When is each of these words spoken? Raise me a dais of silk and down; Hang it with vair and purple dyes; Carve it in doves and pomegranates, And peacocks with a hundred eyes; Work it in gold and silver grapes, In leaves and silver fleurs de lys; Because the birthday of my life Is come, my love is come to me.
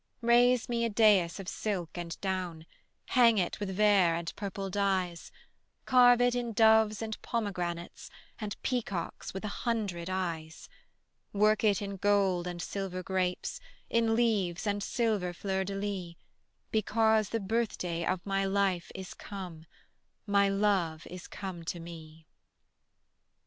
Raise 0.23 0.67
me 0.67 0.83
a 0.83 0.89
dais 0.89 1.39
of 1.39 1.47
silk 1.47 1.95
and 1.95 2.19
down; 2.21 2.65
Hang 3.09 3.37
it 3.37 3.59
with 3.59 3.69
vair 3.69 4.15
and 4.15 4.35
purple 4.35 4.71
dyes; 4.71 5.31
Carve 5.85 6.19
it 6.21 6.33
in 6.33 6.53
doves 6.53 7.03
and 7.03 7.21
pomegranates, 7.21 8.09
And 8.39 8.59
peacocks 8.63 9.31
with 9.31 9.45
a 9.45 9.61
hundred 9.61 10.09
eyes; 10.09 10.67
Work 11.33 11.63
it 11.63 11.83
in 11.83 11.97
gold 11.97 12.47
and 12.47 12.63
silver 12.63 13.03
grapes, 13.03 13.59
In 13.91 14.15
leaves 14.15 14.65
and 14.65 14.81
silver 14.81 15.33
fleurs 15.33 15.65
de 15.65 15.75
lys; 15.75 16.15
Because 16.71 17.29
the 17.29 17.39
birthday 17.39 18.03
of 18.03 18.25
my 18.25 18.43
life 18.43 18.91
Is 18.95 19.13
come, 19.13 19.67
my 20.25 20.49
love 20.49 21.05
is 21.11 21.27
come 21.27 21.63
to 21.65 21.79
me. 21.79 22.25